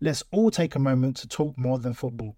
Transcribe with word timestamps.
Let's 0.00 0.22
all 0.30 0.52
take 0.52 0.76
a 0.76 0.78
moment 0.78 1.16
to 1.16 1.26
talk 1.26 1.58
more 1.58 1.76
than 1.80 1.92
football. 1.92 2.36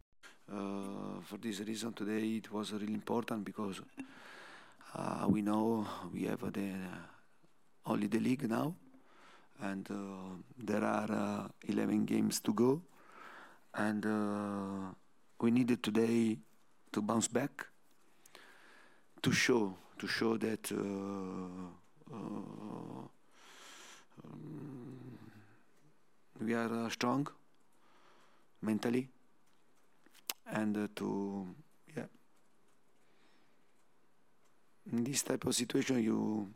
Uh, 0.51 1.21
for 1.23 1.37
this 1.37 1.61
reason, 1.61 1.93
today 1.93 2.37
it 2.37 2.51
was 2.51 2.73
really 2.73 2.95
important 2.95 3.45
because 3.45 3.83
uh, 4.95 5.27
we 5.29 5.43
know 5.43 5.87
we 6.11 6.23
have 6.23 6.41
the 6.55 6.73
only 7.85 8.07
the 8.07 8.19
league 8.19 8.49
now, 8.49 8.75
and 9.61 9.87
uh, 9.91 9.95
there 10.57 10.83
are 10.83 11.13
uh, 11.13 11.49
11 11.69 12.07
games 12.07 12.41
to 12.41 12.55
go, 12.55 12.81
and 13.75 14.07
uh, 14.07 14.95
we 15.43 15.51
needed 15.51 15.83
today 15.83 16.39
to 16.93 17.03
bounce 17.03 17.29
back, 17.29 17.67
to 19.21 19.33
show 19.33 19.75
to 19.99 20.07
show 20.07 20.39
that. 20.39 20.73
Uh, 20.73 21.69
um, 22.13 23.11
we 26.41 26.55
are 26.55 26.89
strong 26.91 27.29
mentally 28.63 29.09
and 30.53 30.77
uh, 30.77 30.89
to 30.95 31.47
yeah. 31.97 32.05
In 34.93 35.05
this 35.05 35.23
type 35.23 35.47
of 35.47 35.55
situation 35.55 36.03
you 36.03 36.49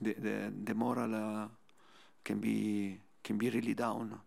the 0.00 0.14
the, 0.14 0.52
the 0.64 0.74
moral 0.74 1.14
uh, 1.14 1.48
can 2.24 2.38
be 2.38 2.98
can 3.22 3.38
be 3.38 3.50
really 3.50 3.74
down. 3.74 4.20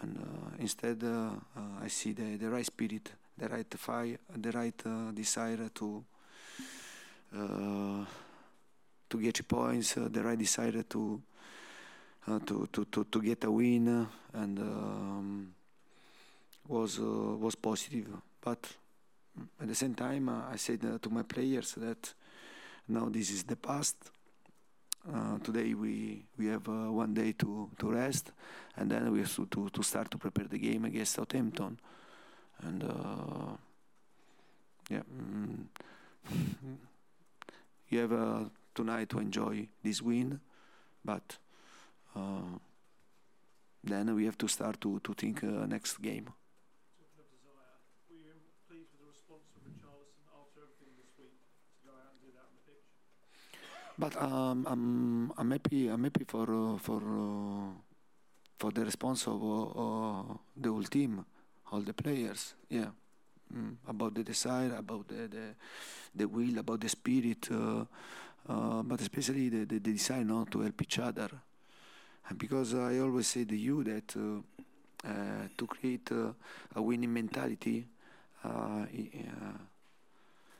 And 0.00 0.18
uh, 0.18 0.56
instead 0.58 1.02
uh, 1.04 1.30
uh, 1.56 1.84
I 1.84 1.88
see 1.88 2.12
the, 2.12 2.36
the 2.36 2.50
right 2.50 2.66
spirit 2.66 3.12
the 3.36 3.48
right 3.48 3.74
fire 3.74 4.18
the 4.36 4.50
right 4.50 4.82
uh, 4.86 5.12
desire 5.12 5.70
to 5.74 6.04
to 9.08 9.20
get 9.20 9.48
points 9.48 9.94
the 9.94 10.22
right 10.22 10.38
desire 10.38 10.82
to 10.82 11.20
to, 12.46 12.68
to, 12.72 12.84
to, 12.86 13.04
to 13.04 13.22
get 13.22 13.44
a 13.44 13.50
win 13.50 14.08
and 14.32 14.58
um, 14.58 15.54
was 16.68 16.98
uh, 16.98 17.02
was 17.02 17.54
positive. 17.54 18.06
But 18.40 18.58
at 19.60 19.68
the 19.68 19.74
same 19.74 19.94
time, 19.94 20.28
uh, 20.28 20.52
I 20.52 20.56
said 20.56 20.84
uh, 20.84 20.98
to 20.98 21.10
my 21.10 21.22
players 21.22 21.72
that 21.74 22.14
now 22.88 23.08
this 23.08 23.30
is 23.30 23.44
the 23.44 23.56
past. 23.56 23.96
Uh, 25.12 25.38
today 25.38 25.74
we 25.74 26.24
we 26.38 26.46
have 26.46 26.66
uh, 26.68 26.90
one 26.90 27.12
day 27.12 27.32
to, 27.32 27.70
to 27.78 27.90
rest, 27.90 28.32
and 28.76 28.90
then 28.90 29.12
we 29.12 29.18
have 29.18 29.34
to, 29.34 29.46
to, 29.46 29.68
to 29.68 29.82
start 29.82 30.10
to 30.10 30.18
prepare 30.18 30.46
the 30.46 30.58
game 30.58 30.86
against 30.86 31.12
Southampton, 31.12 31.78
and 32.62 32.84
uh, 32.84 33.56
yeah, 34.88 35.02
mm, 35.14 35.66
you 37.90 37.98
have 37.98 38.50
tonight 38.74 39.10
to 39.10 39.18
enjoy 39.18 39.68
this 39.82 40.00
win, 40.00 40.40
but 41.04 41.36
then 43.86 44.14
we 44.14 44.24
have 44.24 44.38
to 44.38 44.48
start 44.48 44.80
to 44.80 45.00
to 45.00 45.12
think 45.12 45.42
next 45.42 46.00
game. 46.00 46.32
But 53.96 54.20
um, 54.20 54.66
I'm 54.68 55.32
I'm 55.38 55.50
happy 55.52 55.88
I'm 55.88 56.02
happy 56.02 56.24
for 56.26 56.42
uh, 56.50 56.78
for 56.78 56.98
uh, 56.98 57.70
for 58.58 58.72
the 58.72 58.84
response 58.84 59.26
of 59.28 59.40
uh, 59.42 60.34
the 60.56 60.68
whole 60.70 60.82
team, 60.82 61.24
all 61.70 61.80
the 61.80 61.92
players. 61.94 62.54
Yeah, 62.68 62.90
mm, 63.54 63.76
about 63.86 64.14
the 64.14 64.24
desire, 64.24 64.74
about 64.76 65.06
the, 65.06 65.28
the 65.28 65.54
the 66.14 66.26
will, 66.26 66.58
about 66.58 66.80
the 66.80 66.88
spirit, 66.88 67.48
uh, 67.52 67.84
uh, 68.48 68.82
but 68.82 69.00
especially 69.00 69.48
the, 69.48 69.64
the, 69.64 69.78
the 69.78 69.92
desire 69.92 70.24
not 70.24 70.50
to 70.50 70.60
help 70.62 70.82
each 70.82 70.98
other. 70.98 71.30
And 72.28 72.38
because 72.38 72.74
I 72.74 72.98
always 72.98 73.28
say 73.28 73.44
to 73.44 73.56
you 73.56 73.84
that 73.84 74.16
uh, 74.16 75.46
to 75.56 75.66
create 75.66 76.10
a 76.10 76.82
winning 76.82 77.12
mentality, 77.12 77.86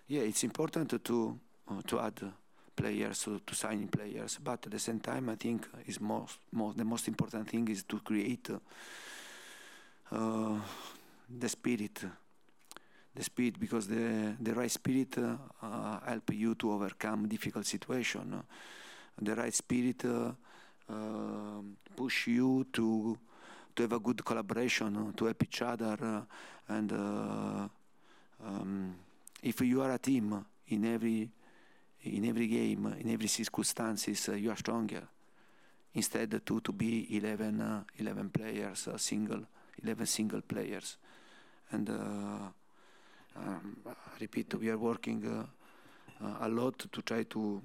yeah, 0.06 0.20
it's 0.20 0.44
important 0.44 1.02
to 1.04 1.40
to 1.86 2.00
add 2.00 2.32
players 2.74 3.22
to, 3.22 3.40
to 3.46 3.54
signing 3.54 3.88
players 3.88 4.38
but 4.42 4.66
at 4.66 4.72
the 4.72 4.78
same 4.78 5.00
time 5.00 5.28
I 5.28 5.36
think 5.36 5.66
is 5.86 6.00
most, 6.00 6.38
most 6.52 6.76
the 6.76 6.84
most 6.84 7.08
important 7.08 7.48
thing 7.48 7.68
is 7.68 7.84
to 7.84 8.00
create 8.00 8.50
uh, 10.12 10.58
the 11.28 11.48
spirit. 11.48 12.04
The 13.14 13.22
spirit 13.22 13.58
because 13.58 13.86
the 13.86 14.34
the 14.40 14.54
right 14.54 14.70
spirit 14.70 15.16
uh, 15.18 16.00
help 16.04 16.32
you 16.32 16.54
to 16.56 16.72
overcome 16.72 17.28
difficult 17.28 17.64
situation. 17.66 18.42
The 19.20 19.34
right 19.34 19.54
spirit 19.54 20.04
uh, 20.04 20.32
um, 20.88 21.76
push 21.96 22.26
you 22.26 22.66
to 22.72 23.18
to 23.74 23.82
have 23.82 23.92
a 23.92 24.00
good 24.00 24.24
collaboration 24.24 25.12
to 25.16 25.24
help 25.24 25.42
each 25.42 25.62
other 25.62 26.26
and 26.68 26.92
uh, 26.92 27.68
um, 28.46 28.94
if 29.42 29.60
you 29.60 29.82
are 29.82 29.92
a 29.92 29.98
team 29.98 30.44
in 30.68 30.84
every 30.84 31.30
in 32.04 32.25
every 32.26 32.47
game, 32.47 32.94
in 33.00 33.10
every 33.10 33.28
circumstances, 33.28 34.28
uh, 34.28 34.32
you 34.32 34.50
are 34.50 34.56
stronger. 34.56 35.03
Instead, 35.94 36.44
to, 36.44 36.60
to 36.60 36.72
be 36.72 37.16
11, 37.16 37.60
uh, 37.60 37.84
11 37.98 38.31
players, 38.31 38.88
uh, 38.88 38.98
single, 38.98 39.41
11 39.82 40.06
single 40.06 40.41
players. 40.43 40.97
And 41.70 41.88
um, 41.88 42.54
I 43.87 43.93
repeat, 44.20 44.54
we 44.54 44.70
are 44.70 44.78
working 44.78 45.48
a 46.41 46.48
lot 46.48 46.78
to 46.78 47.03
try 47.03 47.25
to 47.25 47.60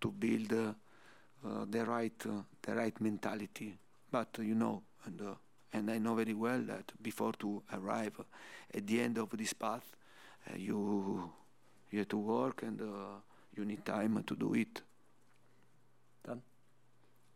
to 0.00 0.10
build 0.10 0.48
the 0.48 1.84
right 1.84 2.18
the 2.62 2.74
right 2.74 3.00
mentality. 3.00 3.74
But 4.10 4.38
you 4.38 4.54
know, 4.54 4.82
and 5.06 5.36
and 5.72 5.90
I 5.90 5.98
know 5.98 6.14
very 6.14 6.34
well 6.34 6.60
that 6.68 6.92
before 7.02 7.32
to 7.40 7.62
arrive 7.72 8.20
at 8.72 8.86
the 8.86 9.00
end 9.00 9.18
of 9.18 9.30
this 9.30 9.52
path, 9.52 9.96
uh, 10.48 10.56
you 10.56 11.32
you 11.94 12.02
have 12.02 12.10
to 12.10 12.18
work 12.18 12.66
and 12.66 12.82
uh, 12.82 13.22
you 13.54 13.62
need 13.62 13.86
time 13.86 14.18
to 14.26 14.34
do 14.34 14.50
it. 14.58 14.82
Done. 16.26 16.42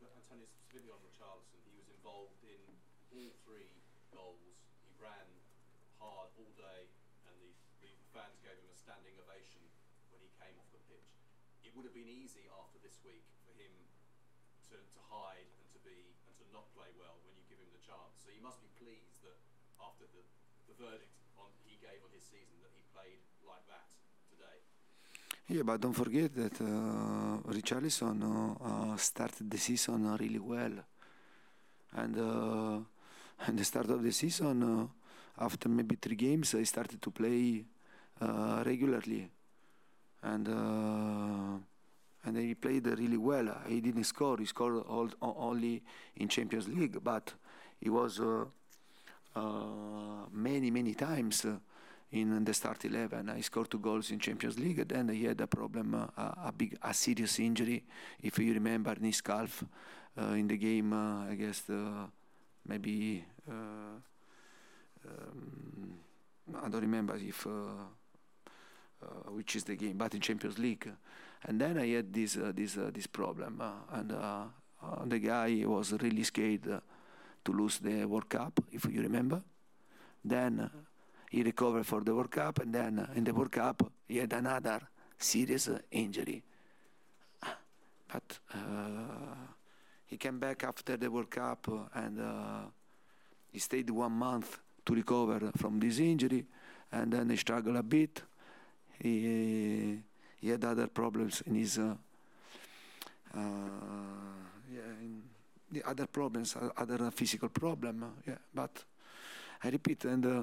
Antonio's 0.03 0.51
video 0.75 0.99
on 0.99 1.03
Richarlison, 1.07 1.63
he 1.63 1.79
was 1.79 1.87
involved 1.95 2.43
in 2.43 2.59
all 3.15 3.31
three 3.47 3.71
goals. 4.11 4.59
He 4.83 4.91
ran 4.99 5.31
hard 6.03 6.35
all 6.35 6.51
day, 6.59 6.91
and 7.31 7.39
the, 7.39 7.55
the 7.87 7.95
fans 8.11 8.35
gave 8.43 8.59
him 8.59 8.67
a 8.67 8.75
standing 8.75 9.15
ovation 9.23 9.63
when 10.11 10.19
he 10.27 10.31
came 10.43 10.59
off 10.59 10.67
the 10.75 10.83
pitch. 10.91 11.07
It 11.63 11.71
would 11.79 11.87
have 11.87 11.95
been 11.95 12.11
easy 12.11 12.51
after 12.51 12.83
this 12.83 12.99
week 13.07 13.23
for 13.47 13.55
him 13.55 13.71
to, 14.75 14.77
to 14.83 15.01
hide 15.07 15.47
and 15.47 15.67
to 15.71 15.81
be 15.87 16.19
and 16.27 16.35
to 16.43 16.45
not 16.51 16.67
play 16.75 16.91
well 16.99 17.15
when 17.23 17.39
you 17.39 17.47
give 17.47 17.63
him 17.63 17.71
the 17.71 17.85
chance. 17.87 18.27
So 18.27 18.35
you 18.35 18.43
must 18.43 18.59
be 18.59 18.67
pleased 18.75 19.23
that 19.23 19.39
after 19.79 20.11
the, 20.11 20.27
the 20.67 20.75
verdict 20.83 21.15
on, 21.39 21.47
he 21.63 21.79
gave 21.79 22.03
on 22.03 22.11
his 22.11 22.27
season 22.27 22.59
that 22.67 22.75
he 22.75 22.83
played 22.91 23.23
like 23.47 23.63
that. 23.71 23.87
Yeah, 25.50 25.62
but 25.62 25.81
don't 25.81 25.94
forget 25.94 26.35
that 26.35 26.61
uh, 26.61 27.38
Richarlison 27.50 28.23
uh, 28.23 28.96
started 28.99 29.50
the 29.50 29.56
season 29.56 30.14
really 30.19 30.38
well, 30.38 30.73
and 31.96 32.19
uh, 32.19 33.46
at 33.46 33.56
the 33.56 33.64
start 33.64 33.88
of 33.88 34.02
the 34.02 34.12
season, 34.12 34.62
uh, 34.62 34.87
after 35.43 35.70
maybe 35.70 35.96
three 35.96 36.17
games, 36.17 36.55
I 36.55 36.64
started 36.64 37.00
to 37.00 37.11
play 37.11 37.64
uh, 38.20 38.62
regularly, 38.67 39.31
and 40.23 40.49
uh, 40.49 41.58
and 42.26 42.37
he 42.37 42.55
played 42.55 42.87
really 42.87 43.17
well. 43.17 43.49
He 43.69 43.81
didn't 43.81 44.05
score; 44.05 44.37
he 44.37 44.44
scored 44.44 44.85
all, 44.87 45.08
only 45.23 45.82
in 46.17 46.29
Champions 46.29 46.69
League, 46.69 47.02
but 47.02 47.32
he 47.81 47.88
was 47.88 48.20
uh, 48.20 48.44
uh 49.35 50.26
many 50.31 50.70
many 50.70 50.93
times 50.93 51.46
uh, 51.46 51.56
in 52.13 52.45
the 52.45 52.55
start 52.55 52.85
11. 52.85 53.29
I 53.29 53.41
scored 53.41 53.71
two 53.71 53.79
goals 53.79 54.11
in 54.11 54.19
Champions 54.19 54.59
League. 54.59 54.87
Then 54.89 55.09
he 55.09 55.25
had 55.25 55.41
a 55.41 55.47
problem, 55.47 55.95
uh, 55.95 56.07
a 56.17 56.53
big, 56.57 56.77
a 56.83 56.95
serious 56.95 57.39
injury, 57.39 57.85
if 58.23 58.39
you 58.39 58.55
remember, 58.55 58.95
in 59.01 59.13
calf 59.13 59.65
in 60.17 60.49
the 60.49 60.57
game 60.57 60.93
against 61.31 61.71
maybe. 62.67 63.25
Um, 63.49 64.03
I 66.63 66.69
don't 66.69 66.81
remember 66.81 67.17
if 67.17 67.47
uh, 69.01 69.31
which 69.31 69.55
is 69.55 69.65
the 69.65 69.77
game, 69.77 69.97
but 69.97 70.13
in 70.15 70.21
Champions 70.21 70.59
League. 70.59 70.91
And 71.45 71.61
then 71.61 71.79
I 71.79 71.87
had 71.87 72.13
this 72.13 72.37
uh, 72.37 72.53
this 72.53 72.77
uh, 72.77 72.91
this 72.93 73.07
problem, 73.07 73.63
and 73.93 74.11
the 75.11 75.19
guy 75.21 75.63
was 75.65 75.93
really 75.93 76.25
scared 76.25 76.65
to 77.45 77.53
lose 77.53 77.79
the 77.79 78.05
World 78.07 78.29
Cup, 78.29 78.59
if 78.73 78.85
you 78.87 79.03
remember. 79.03 79.41
Then 80.25 80.69
he 81.31 81.43
recovered 81.43 81.87
for 81.87 82.01
the 82.01 82.15
World 82.15 82.31
Cup, 82.31 82.61
and 82.61 82.75
then 82.75 83.09
in 83.15 83.25
the 83.25 83.35
World 83.35 83.53
Cup 83.53 83.91
he 84.07 84.19
had 84.19 84.33
another 84.33 84.81
serious 85.19 85.69
injury. 85.91 86.43
But 88.13 88.39
he 90.07 90.17
came 90.17 90.39
back 90.39 90.65
after 90.65 90.97
the 90.97 91.11
World 91.11 91.31
Cup 91.31 91.69
and 91.95 92.21
uh, 92.21 92.61
he 93.53 93.59
stayed 93.59 93.91
one 93.91 94.13
month 94.13 94.59
to 94.87 94.95
recover 94.95 95.53
from 95.59 95.79
this 95.79 95.99
injury 95.99 96.47
and 96.91 97.13
then 97.13 97.29
he 97.29 97.37
struggled 97.37 97.77
a 97.77 97.83
bit 97.83 98.23
he, 99.01 99.99
he 100.41 100.49
had 100.49 100.65
other 100.65 100.87
problems 100.87 101.43
in 101.47 101.55
his 101.55 101.79
uh, 101.79 101.95
uh, 103.35 103.41
yeah, 104.73 104.81
in 105.01 105.23
the 105.71 105.83
other 105.85 106.07
problems, 106.07 106.57
other 106.77 107.11
physical 107.11 107.49
problem. 107.49 108.05
yeah, 108.27 108.37
but 108.55 108.85
I 109.63 109.69
repeat, 109.69 110.05
and, 110.05 110.25
uh, 110.25 110.43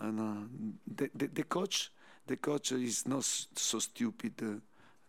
and 0.00 0.20
uh, 0.20 0.68
the, 0.86 1.10
the, 1.14 1.26
the 1.28 1.42
coach, 1.44 1.90
the 2.26 2.36
coach 2.36 2.72
is 2.72 3.06
not 3.06 3.24
so 3.24 3.78
stupid. 3.78 4.32
Uh, 4.42 4.60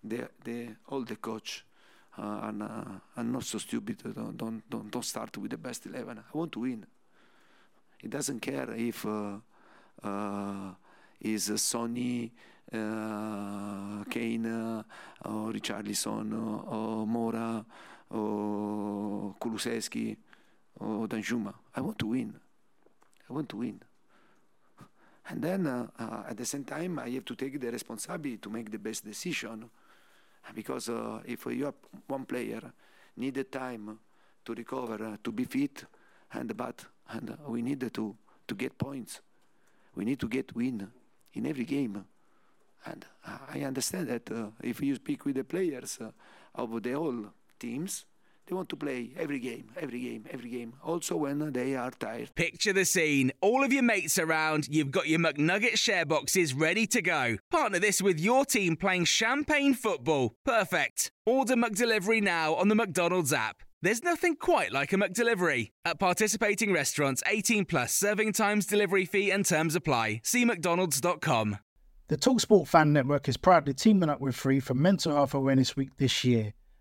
the, 0.03 0.75
all 0.88 1.01
the 1.01 1.15
coach 1.15 1.65
uh, 2.17 2.39
and 2.44 2.63
uh, 2.63 2.83
are 3.15 3.23
not 3.23 3.44
so 3.44 3.57
stupid. 3.57 4.01
Don't, 4.03 4.38
don't 4.38 4.69
don't 4.69 4.91
don't 4.91 5.05
start 5.05 5.38
with 5.38 5.51
the 5.51 5.57
best 5.57 5.85
eleven. 5.85 6.19
I 6.19 6.38
want 6.38 6.51
to 6.53 6.59
win. 6.61 6.85
It 8.01 8.09
doesn't 8.09 8.41
care 8.41 8.71
if. 8.73 9.05
Uh, 9.05 9.38
uh, 10.03 10.71
is 11.19 11.51
Sonny, 11.59 12.31
uh, 12.71 14.03
Kane, 14.09 14.45
uh, 14.45 14.83
or 15.25 15.51
Richarlison, 15.51 16.31
or 16.71 17.07
Moura, 17.07 17.65
or 18.11 19.33
Kulusevski, 19.41 20.15
or 20.79 21.07
Danjuma. 21.07 21.53
I 21.75 21.81
want 21.81 21.97
to 21.99 22.05
win. 22.07 22.35
I 23.29 23.33
want 23.33 23.49
to 23.49 23.57
win. 23.57 23.81
And 25.29 25.41
then 25.41 25.68
uh, 25.68 25.88
uh, 26.00 26.24
at 26.29 26.38
the 26.38 26.45
same 26.45 26.63
time, 26.63 27.00
I 27.00 27.09
have 27.09 27.25
to 27.25 27.35
take 27.35 27.59
the 27.59 27.71
responsibility 27.71 28.38
to 28.38 28.50
make 28.50 28.71
the 28.71 28.79
best 28.79 29.06
decision. 29.06 29.69
Because 30.56 30.89
uh, 30.89 31.19
if 31.25 31.45
you 31.45 31.74
one 32.07 32.25
player 32.25 32.62
needed 33.18 33.51
time 33.51 34.00
to 34.45 34.53
recover, 34.53 35.18
to 35.21 35.31
be 35.31 35.44
fit, 35.44 35.83
and 36.31 36.56
but 36.56 36.85
and 37.09 37.38
we 37.47 37.62
need 37.62 37.94
to 37.94 38.15
to 38.47 38.56
get 38.56 38.77
points. 38.77 39.19
We 39.95 40.06
need 40.06 40.19
to 40.19 40.29
get 40.29 40.56
win 40.56 40.88
in 41.33 41.45
every 41.45 41.65
game. 41.65 42.06
And 42.85 43.06
I 43.50 43.63
understand 43.63 44.07
that 44.07 44.31
uh, 44.31 44.47
if 44.63 44.81
you 44.81 44.95
speak 44.95 45.25
with 45.25 45.35
the 45.35 45.44
players 45.44 46.00
uh, 46.00 46.12
of 46.56 46.81
the 46.81 46.94
whole 46.94 47.25
teams, 47.59 48.06
they 48.47 48.55
want 48.55 48.69
to 48.69 48.75
play 48.75 49.11
every 49.17 49.39
game, 49.39 49.69
every 49.77 49.99
game, 49.99 50.25
every 50.31 50.49
game, 50.49 50.73
also 50.83 51.17
when 51.17 51.51
they 51.51 51.75
are 51.75 51.91
tired. 51.91 52.33
Picture 52.35 52.73
the 52.73 52.85
scene. 52.85 53.31
All 53.41 53.63
of 53.63 53.73
your 53.73 53.83
mates 53.83 54.17
around, 54.17 54.67
you've 54.69 54.91
got 54.91 55.07
your 55.07 55.19
McNugget 55.19 55.77
share 55.77 56.05
boxes 56.05 56.53
ready 56.53 56.88
to 56.88 57.01
go. 57.01 57.38
Partner 57.51 57.79
this 57.79 58.01
with 58.01 58.19
your 58.19 58.45
team 58.45 58.75
playing 58.75 59.05
champagne 59.05 59.73
football. 59.73 60.33
Perfect. 60.45 61.11
Order 61.25 61.55
McDelivery 61.55 62.21
now 62.21 62.55
on 62.55 62.69
the 62.69 62.75
McDonald's 62.75 63.33
app. 63.33 63.57
There's 63.81 64.01
nothing 64.01 64.35
quite 64.38 64.71
like 64.71 64.91
a 64.94 64.95
McDelivery. 64.95 65.69
At 65.85 65.99
participating 65.99 66.73
restaurants, 66.73 67.21
18 67.27 67.65
plus 67.65 67.94
serving 67.94 68.33
times, 68.33 68.65
delivery 68.65 69.05
fee, 69.05 69.29
and 69.29 69.45
terms 69.45 69.75
apply. 69.75 70.21
See 70.23 70.45
McDonald's.com. 70.45 71.59
The 72.07 72.17
Talksport 72.17 72.67
Fan 72.67 72.94
Network 72.94 73.27
is 73.27 73.35
proudly 73.35 73.73
teaming 73.73 74.09
up 74.09 74.21
with 74.21 74.35
Three 74.35 74.61
for 74.61 74.73
Mental 74.73 75.13
Health 75.13 75.33
Awareness 75.33 75.75
Week 75.75 75.89
this 75.97 76.23
year. 76.23 76.53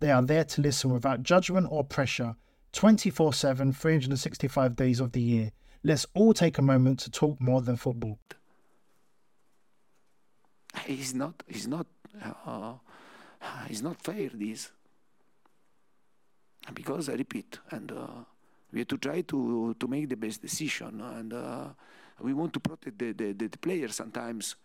They 0.00 0.10
are 0.10 0.22
there 0.22 0.44
to 0.44 0.60
listen 0.60 0.90
without 0.90 1.22
judgment 1.22 1.68
or 1.70 1.84
pressure 1.84 2.36
24 2.72 3.32
7, 3.32 3.72
365 3.72 4.76
days 4.76 5.00
of 5.00 5.12
the 5.12 5.20
year. 5.20 5.52
Let's 5.82 6.06
all 6.14 6.34
take 6.34 6.58
a 6.58 6.62
moment 6.62 7.00
to 7.00 7.10
talk 7.10 7.40
more 7.40 7.62
than 7.62 7.76
football. 7.76 8.18
It's 10.86 11.14
not, 11.14 11.42
it's 11.48 11.66
not, 11.66 11.86
uh, 12.42 12.74
it's 13.68 13.82
not 13.82 14.00
fair, 14.02 14.30
this 14.32 14.70
because 16.74 17.08
I 17.08 17.14
repeat, 17.14 17.58
and 17.70 17.90
uh, 17.90 18.24
we 18.72 18.80
have 18.80 18.88
to 18.88 18.98
try 18.98 19.22
to 19.22 19.74
to 19.78 19.88
make 19.88 20.08
the 20.08 20.16
best 20.16 20.42
decision, 20.42 21.00
and 21.00 21.32
uh, 21.32 21.68
we 22.20 22.32
want 22.34 22.52
to 22.54 22.60
protect 22.60 22.98
the, 22.98 23.12
the, 23.12 23.32
the, 23.32 23.48
player 23.58 23.88
sometimes. 23.88 24.56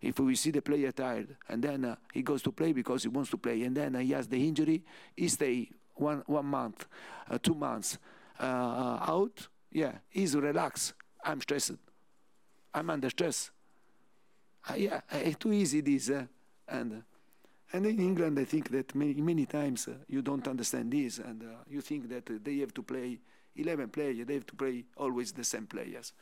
If 0.00 0.18
we 0.18 0.34
see 0.34 0.50
the 0.50 0.62
player 0.62 0.92
tired, 0.92 1.36
and 1.48 1.62
then 1.62 1.84
uh, 1.84 1.96
he 2.12 2.22
goes 2.22 2.42
to 2.42 2.52
play 2.52 2.72
because 2.72 3.02
he 3.02 3.08
wants 3.08 3.30
to 3.30 3.36
play, 3.36 3.62
and 3.64 3.76
then 3.76 3.94
he 3.94 4.12
has 4.12 4.28
the 4.28 4.46
injury, 4.48 4.82
he 5.16 5.28
stay 5.28 5.68
one 5.94 6.22
one 6.26 6.46
month, 6.46 6.86
uh, 7.28 7.38
two 7.42 7.54
months 7.54 7.98
uh, 8.38 8.98
out. 9.06 9.48
Yeah, 9.70 9.92
he's 10.08 10.34
relaxed. 10.34 10.94
I'm 11.22 11.40
stressed. 11.40 11.76
I'm 12.72 12.88
under 12.88 13.10
stress. 13.10 13.50
Uh, 14.68 14.74
yeah, 14.74 15.00
too 15.38 15.52
easy 15.52 15.80
this, 15.80 16.10
and 16.68 17.02
and 17.72 17.86
in 17.86 18.00
England, 18.00 18.38
I 18.38 18.44
think 18.44 18.70
that 18.70 18.94
many, 18.94 19.14
many 19.14 19.46
times 19.46 19.86
uh, 19.86 19.92
you 20.08 20.22
don't 20.22 20.46
understand 20.48 20.92
this, 20.92 21.18
and 21.18 21.42
uh, 21.42 21.46
you 21.68 21.80
think 21.80 22.08
that 22.08 22.28
uh, 22.28 22.34
they 22.42 22.58
have 22.58 22.74
to 22.74 22.82
play 22.82 23.20
11 23.54 23.90
players, 23.90 24.26
they 24.26 24.34
have 24.34 24.46
to 24.46 24.56
play 24.56 24.84
always 24.96 25.32
the 25.32 25.44
same 25.44 25.66
players. 25.66 26.12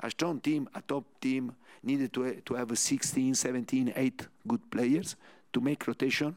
A 0.00 0.10
strong 0.10 0.40
team, 0.40 0.68
a 0.74 0.82
top 0.82 1.04
team, 1.20 1.54
needed 1.82 2.12
to, 2.12 2.40
to 2.40 2.54
have 2.54 2.76
16, 2.76 3.34
17, 3.34 3.92
8 3.94 4.26
good 4.46 4.70
players 4.70 5.16
to 5.52 5.60
make 5.60 5.86
rotation. 5.86 6.36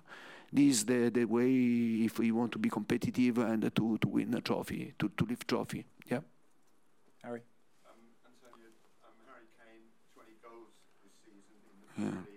This 0.52 0.78
is 0.78 0.86
the, 0.86 1.10
the 1.10 1.26
way 1.26 1.52
if 2.06 2.20
we 2.20 2.32
want 2.32 2.52
to 2.54 2.60
be 2.60 2.70
competitive 2.70 3.38
and 3.40 3.64
to, 3.76 3.98
to 3.98 4.08
win 4.08 4.34
a 4.34 4.42
trophy, 4.42 4.94
to, 5.00 5.12
to 5.18 5.26
lift 5.26 5.48
trophy. 5.48 5.86
Yeah. 6.10 6.22
Harry. 7.24 7.42
Um, 7.86 7.98
Antonio, 8.26 8.70
um, 9.04 9.14
Harry 9.28 9.48
Kane, 9.58 9.90
20 10.14 10.32
goals 10.42 10.72
this 11.04 11.14
season 11.26 11.58
in 12.00 12.12
the 12.12 12.16
yeah. 12.16 12.35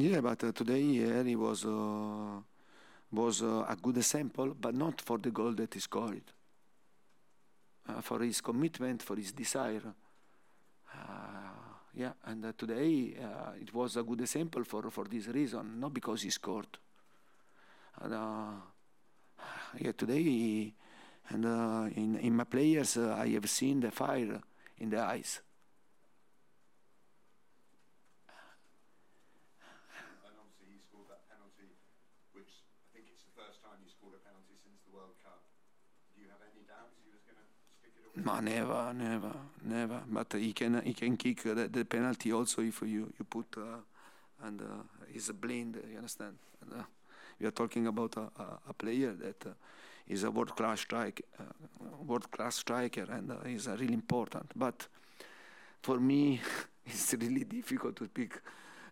Yeah, 0.00 0.20
but 0.20 0.44
uh, 0.44 0.52
today 0.52 0.94
Harry 0.98 1.34
was 1.34 1.64
uh, 1.64 2.40
was 3.10 3.42
uh, 3.42 3.66
a 3.68 3.74
good 3.82 3.96
example, 3.96 4.54
but 4.54 4.72
not 4.72 5.00
for 5.00 5.18
the 5.18 5.32
goal 5.32 5.50
that 5.54 5.74
he 5.74 5.80
scored. 5.80 6.22
Uh, 7.88 8.00
for 8.00 8.20
his 8.20 8.40
commitment, 8.40 9.02
for 9.02 9.16
his 9.16 9.32
desire. 9.32 9.82
Uh, 10.94 10.98
yeah, 11.96 12.12
and 12.26 12.44
uh, 12.44 12.52
today 12.56 13.16
it 13.60 13.74
was 13.74 13.96
a 13.96 14.04
good 14.04 14.20
example 14.20 14.62
for, 14.62 14.88
for 14.88 15.04
this 15.06 15.26
reason, 15.26 15.80
not 15.80 15.92
because 15.92 16.22
he 16.22 16.30
scored. 16.30 16.78
And, 18.00 18.14
yeah, 19.80 19.92
today, 19.96 20.72
and 21.30 21.44
in 21.96 22.18
in 22.20 22.36
my 22.36 22.44
players, 22.44 22.98
I 22.98 23.30
have 23.30 23.50
seen 23.50 23.80
the 23.80 23.90
fire 23.90 24.40
in 24.78 24.90
the 24.90 25.00
eyes. 25.00 25.40
No, 38.24 38.40
never, 38.40 38.92
never, 38.94 39.32
never. 39.64 40.02
But 40.10 40.32
he 40.32 40.52
can 40.52 40.82
he 40.82 40.92
can 40.92 41.16
kick 41.16 41.42
the, 41.42 41.68
the 41.68 41.84
penalty 41.84 42.32
also 42.32 42.62
if 42.62 42.82
you 42.82 43.12
you 43.18 43.24
put 43.28 43.46
uh, 43.56 43.78
and 44.44 44.60
uh, 44.60 44.64
he's 45.12 45.28
a 45.28 45.34
blind. 45.34 45.80
You 45.90 45.98
understand? 45.98 46.36
And, 46.62 46.80
uh, 46.80 46.84
we 47.38 47.46
are 47.46 47.52
talking 47.52 47.86
about 47.86 48.16
a, 48.16 48.42
a, 48.42 48.58
a 48.70 48.72
player 48.72 49.12
that 49.12 49.46
uh, 49.46 49.50
is 50.08 50.24
a 50.24 50.30
world 50.30 50.56
class 50.56 50.80
striker, 50.80 51.22
uh, 51.38 51.44
world 52.04 52.28
class 52.30 52.56
striker, 52.56 53.06
and 53.08 53.30
uh, 53.30 53.36
is 53.46 53.68
really 53.68 53.94
important. 53.94 54.50
But 54.56 54.88
for 55.82 56.00
me, 56.00 56.40
it's 56.86 57.14
really 57.14 57.44
difficult 57.44 57.96
to 57.96 58.08
pick 58.08 58.42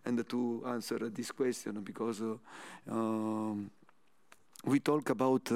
and 0.04 0.28
to 0.28 0.62
answer 0.68 1.10
this 1.10 1.32
question 1.32 1.80
because 1.80 2.22
um, 2.88 3.70
we 4.64 4.80
talk 4.80 5.10
about 5.10 5.50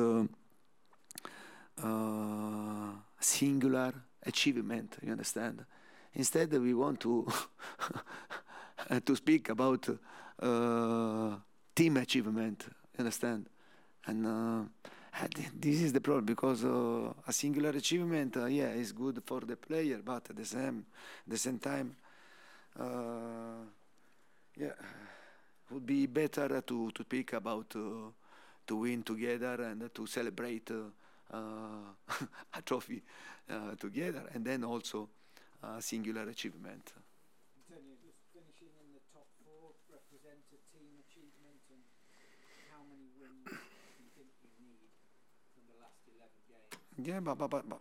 singular 3.18 3.92
achievement. 4.24 4.96
You 5.02 5.12
understand? 5.12 5.64
Instead, 6.14 6.52
we 6.52 6.74
want 6.74 7.00
to 7.00 7.26
to 9.04 9.16
speak 9.16 9.48
about 9.48 9.88
uh, 10.42 11.36
team 11.74 11.96
achievement. 11.96 12.66
You 12.94 13.00
understand? 13.00 13.46
And 14.06 14.26
uh, 14.26 15.26
this 15.54 15.82
is 15.82 15.92
the 15.92 16.00
problem 16.00 16.24
because 16.24 16.64
uh, 16.64 17.12
a 17.26 17.32
singular 17.32 17.70
achievement, 17.70 18.36
uh, 18.36 18.46
yeah, 18.46 18.70
is 18.70 18.92
good 18.92 19.22
for 19.24 19.40
the 19.40 19.56
player, 19.56 20.00
but 20.04 20.30
at 20.30 20.36
the 20.36 20.44
same, 20.44 20.86
the 21.26 21.36
same 21.36 21.58
time, 21.58 21.96
uh, 22.78 23.64
yeah, 24.56 24.72
would 25.70 25.86
be 25.86 26.06
better 26.06 26.60
to 26.62 26.90
to 26.90 27.02
speak 27.02 27.32
about 27.32 27.74
uh, 27.76 28.10
to 28.66 28.76
win 28.76 29.02
together 29.02 29.62
and 29.62 29.92
to 29.94 30.06
celebrate 30.06 30.70
uh, 30.70 31.36
a 32.54 32.62
trophy 32.62 33.02
uh, 33.50 33.74
together, 33.78 34.22
and 34.34 34.44
then 34.44 34.64
also 34.64 35.08
a 35.62 35.80
singular 35.82 36.28
achievement. 36.28 36.92
Antonio, 37.70 37.94
just 38.02 38.18
finishing 38.34 38.74
in 38.82 38.90
the 38.92 39.02
top 39.14 39.26
four 39.44 39.72
represent 39.88 40.42
a 40.52 40.58
team 40.74 40.90
achievement, 41.06 41.62
and 41.70 41.82
how 42.72 42.82
many 42.90 43.06
wins 43.16 43.46
do 43.46 44.02
you 44.02 44.10
think 44.16 44.30
you 44.42 44.50
need 44.58 44.90
from 45.54 45.64
the 45.70 45.76
last 45.80 46.02
11 46.10 46.40
games? 46.50 47.06
Yeah, 47.08 47.20
but, 47.20 47.38
but, 47.38 47.50
but, 47.50 47.64
but 47.70 47.80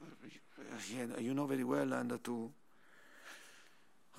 yeah, 0.93 1.07
you 1.19 1.33
know 1.33 1.45
very 1.47 1.63
well, 1.63 1.93
and 1.93 2.11
to 2.23 2.51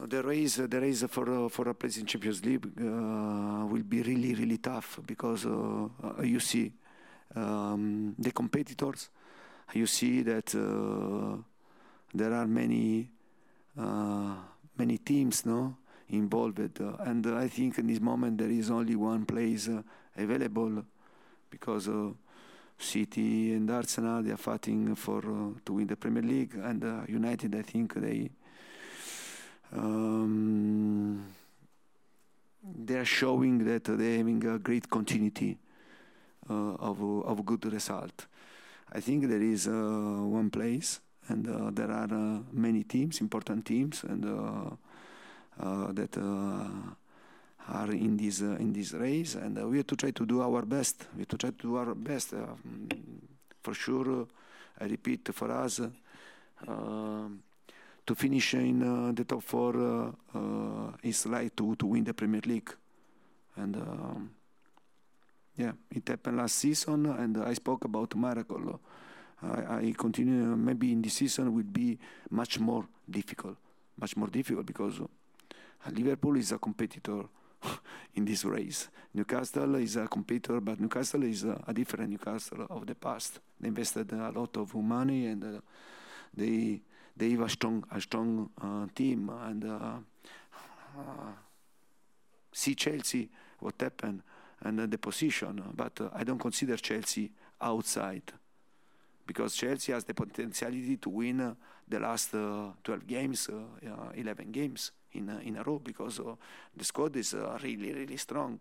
the 0.06 0.22
race, 0.22 0.56
the 0.56 0.80
race 0.80 1.04
for 1.08 1.46
uh, 1.46 1.48
for 1.48 1.68
a 1.68 1.74
place 1.74 1.98
in 1.98 2.06
Champions 2.06 2.44
League 2.44 2.66
uh, 2.66 3.66
will 3.66 3.82
be 3.82 4.02
really, 4.02 4.34
really 4.34 4.58
tough 4.58 5.00
because 5.06 5.46
uh, 5.46 5.88
you 6.22 6.40
see 6.40 6.72
um, 7.34 8.14
the 8.18 8.32
competitors 8.32 9.10
you 9.74 9.86
see 9.86 10.22
that 10.22 10.54
uh, 10.54 11.36
there 12.12 12.32
are 12.32 12.46
many 12.46 13.08
uh, 13.78 14.34
many 14.76 14.98
teams 14.98 15.46
no 15.46 15.76
involved 16.08 16.80
uh, 16.80 16.92
and 17.00 17.26
I 17.26 17.48
think 17.48 17.78
in 17.78 17.86
this 17.86 18.00
moment 18.00 18.38
there 18.38 18.50
is 18.50 18.70
only 18.70 18.96
one 18.96 19.24
place 19.24 19.68
available 20.16 20.84
because 21.50 21.88
City 22.78 23.52
and 23.52 23.70
Arsenal 23.70 24.22
they 24.22 24.32
are 24.32 24.36
fighting 24.36 24.94
for 24.96 25.22
to 25.64 25.72
win 25.72 25.86
the 25.86 25.96
Premier 25.96 26.22
League 26.22 26.54
and 26.56 27.08
United 27.08 27.54
I 27.54 27.62
think 27.62 27.94
they 27.94 28.30
um, 29.76 31.24
they 32.62 32.96
are 32.96 33.04
showing 33.04 33.64
that 33.64 33.84
they're 33.84 34.18
having 34.18 34.44
a 34.46 34.58
great 34.58 34.88
continuity 34.88 35.58
uh, 36.48 36.74
of 36.74 37.00
of 37.02 37.44
good 37.44 37.64
result. 37.72 38.26
I 38.92 39.00
think 39.00 39.28
there 39.28 39.42
is 39.42 39.68
uh, 39.68 39.70
one 39.70 40.50
place, 40.50 41.00
and 41.28 41.48
uh, 41.48 41.70
there 41.70 41.90
are 41.90 42.12
uh, 42.12 42.40
many 42.52 42.82
teams, 42.82 43.20
important 43.20 43.64
teams, 43.64 44.02
and 44.04 44.24
that 45.94 46.16
are 47.68 47.92
in 47.92 48.16
this 48.16 48.40
in 48.40 48.72
this 48.72 48.92
race, 48.94 49.36
and 49.36 49.70
we 49.70 49.76
have 49.76 49.86
to 49.86 49.96
try 49.96 50.10
to 50.10 50.26
do 50.26 50.42
our 50.42 50.62
best. 50.62 51.06
We 51.14 51.20
have 51.20 51.28
to 51.28 51.36
try 51.36 51.50
to 51.50 51.62
do 51.62 51.76
our 51.76 51.94
best. 51.94 52.34
for 53.62 53.74
sure, 53.74 54.26
I 54.80 54.86
repeat, 54.86 55.28
for 55.34 55.52
us 55.52 55.80
to 58.10 58.16
finish 58.16 58.54
in 58.54 58.82
uh, 58.82 59.12
the 59.12 59.24
top 59.24 59.40
four 59.40 59.76
uh, 59.76 60.10
uh, 60.34 60.90
is 61.04 61.26
like 61.26 61.54
to, 61.54 61.76
to 61.76 61.86
win 61.86 62.02
the 62.02 62.12
Premier 62.12 62.40
League. 62.44 62.74
And 63.54 63.76
um, 63.76 64.30
yeah, 65.56 65.70
it 65.94 66.08
happened 66.08 66.38
last 66.38 66.56
season, 66.56 67.06
and 67.06 67.36
I 67.36 67.54
spoke 67.54 67.84
about 67.84 68.16
miracle. 68.16 68.80
I, 69.40 69.76
I 69.76 69.94
continue. 69.96 70.56
Maybe 70.56 70.90
in 70.90 71.02
this 71.02 71.14
season 71.14 71.54
will 71.54 71.62
be 71.62 72.00
much 72.30 72.58
more 72.58 72.84
difficult, 73.08 73.56
much 73.96 74.16
more 74.16 74.28
difficult 74.28 74.66
because 74.66 75.00
Liverpool 75.92 76.36
is 76.36 76.50
a 76.50 76.58
competitor 76.58 77.22
in 78.16 78.24
this 78.24 78.44
race. 78.44 78.88
Newcastle 79.14 79.76
is 79.76 79.94
a 79.94 80.08
competitor, 80.08 80.60
but 80.60 80.80
Newcastle 80.80 81.22
is 81.22 81.44
a, 81.44 81.62
a 81.64 81.72
different 81.72 82.10
Newcastle 82.10 82.66
of 82.70 82.88
the 82.88 82.96
past. 82.96 83.38
They 83.60 83.68
invested 83.68 84.12
a 84.12 84.32
lot 84.32 84.56
of 84.56 84.74
money 84.74 85.26
and 85.26 85.44
uh, 85.44 85.60
they 86.36 86.80
they 87.16 87.30
have 87.30 87.42
a 87.42 87.48
strong 87.48 87.84
a 87.90 88.00
strong 88.00 88.50
uh, 88.60 88.86
team 88.94 89.30
and 89.42 89.64
uh, 89.64 89.98
see 92.52 92.74
Chelsea 92.74 93.28
what 93.60 93.80
happened 93.80 94.22
and 94.62 94.78
the 94.78 94.98
position, 94.98 95.62
but 95.74 96.00
uh, 96.00 96.08
I 96.12 96.24
don't 96.24 96.38
consider 96.38 96.76
Chelsea 96.76 97.30
outside 97.60 98.32
because 99.26 99.54
Chelsea 99.56 99.92
has 99.92 100.04
the 100.04 100.12
potentiality 100.12 100.96
to 100.98 101.08
win 101.08 101.40
uh, 101.40 101.54
the 101.88 101.98
last 101.98 102.34
uh, 102.34 102.72
12 102.84 103.06
games, 103.06 103.48
11 104.14 104.52
games 104.52 104.92
in 105.12 105.28
in 105.42 105.56
a 105.56 105.62
row 105.62 105.78
because 105.78 106.20
the 106.76 106.84
squad 106.84 107.16
is 107.16 107.34
really 107.62 107.92
really 107.92 108.16
strong. 108.16 108.60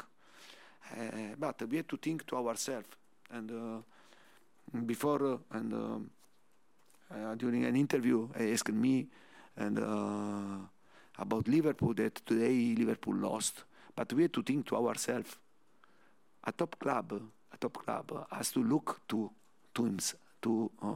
but 1.38 1.62
we 1.70 1.78
have 1.78 1.88
to 1.88 1.98
think 1.98 2.26
to 2.26 2.36
ourselves 2.38 2.88
and 3.32 3.84
before 4.86 5.40
and 5.52 5.74
um, 5.74 6.10
uh, 7.14 7.36
during 7.36 7.66
an 7.66 7.76
interview, 7.76 8.28
I 8.38 8.52
asked 8.52 8.72
me 8.72 9.08
and 9.58 9.80
uh, 9.80 10.66
about 11.18 11.48
Liverpool 11.48 11.94
that 11.96 12.16
today 12.26 12.76
Liverpool 12.78 13.16
lost, 13.16 13.64
but 13.96 14.12
we 14.14 14.24
have 14.24 14.32
to 14.34 14.44
think 14.44 14.68
to 14.68 14.78
ourselves 14.78 15.36
a 16.44 16.52
top 16.52 16.80
club, 16.80 17.22
a 17.54 17.58
top 17.58 17.74
club 17.84 18.28
has 18.32 18.52
to 18.52 18.64
look 18.64 19.02
to 19.08 19.32
to 19.74 19.98
to 20.42 20.72
uh, 20.82 20.88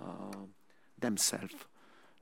uh, 0.00 0.36
themselves, 0.98 1.54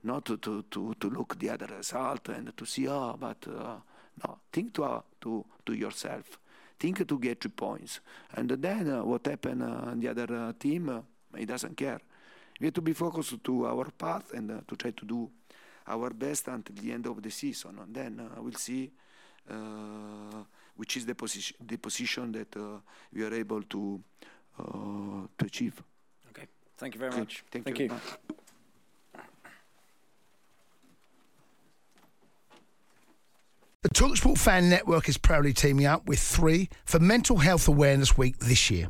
not 0.03 0.25
to, 0.25 0.37
to, 0.37 0.63
to, 0.71 0.95
to 0.99 1.09
look 1.09 1.37
the 1.37 1.49
other 1.49 1.67
result 1.67 2.29
and 2.29 2.55
to 2.57 2.65
see 2.65 2.87
oh, 2.87 3.15
but 3.19 3.37
uh, 3.47 3.77
no, 4.25 4.39
think 4.51 4.73
to 4.73 4.83
uh, 4.83 5.01
to 5.21 5.45
to 5.65 5.73
yourself, 5.73 6.39
think 6.79 7.07
to 7.07 7.19
get 7.19 7.41
three 7.41 7.51
points, 7.51 7.99
and 8.33 8.49
then 8.49 8.89
uh, 8.89 9.03
what 9.03 9.25
happened 9.27 9.63
on 9.63 9.99
the 9.99 10.07
other 10.07 10.53
team, 10.59 11.03
he 11.37 11.45
doesn't 11.45 11.77
care. 11.77 12.01
We 12.61 12.67
have 12.67 12.75
to 12.75 12.81
be 12.81 12.93
focused 12.93 13.43
to 13.43 13.65
our 13.65 13.89
path 13.89 14.33
and 14.33 14.61
to 14.67 14.75
try 14.75 14.91
to 14.91 15.05
do 15.05 15.29
our 15.87 16.11
best 16.11 16.47
until 16.47 16.75
the 16.75 16.91
end 16.91 17.07
of 17.07 17.19
the 17.21 17.31
season, 17.31 17.79
and 17.81 17.93
then 17.93 18.29
we'll 18.37 18.53
see 18.53 18.91
which 20.75 20.95
is 20.95 21.05
the 21.07 21.15
position 21.15 21.57
the 21.65 21.77
position 21.77 22.31
that 22.31 22.55
uh, 22.55 22.79
we 23.11 23.23
are 23.23 23.33
able 23.33 23.63
to 23.63 23.99
uh, 24.59 24.63
to 25.37 25.45
achieve. 25.45 25.81
Okay, 26.29 26.45
thank 26.77 26.93
you 26.93 26.99
very 26.99 27.17
much. 27.17 27.43
Thank, 27.51 27.65
thank 27.65 27.79
you. 27.79 27.85
you. 27.85 27.99
The 33.81 33.89
Talksport 33.89 34.37
Fan 34.37 34.69
Network 34.69 35.09
is 35.09 35.17
proudly 35.17 35.53
teaming 35.53 35.87
up 35.87 36.05
with 36.05 36.19
three 36.19 36.69
for 36.85 36.99
Mental 36.99 37.37
Health 37.37 37.67
Awareness 37.67 38.15
Week 38.15 38.37
this 38.37 38.69
year. 38.69 38.89